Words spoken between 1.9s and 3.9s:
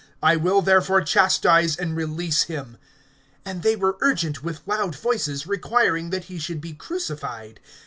release him. (23)And they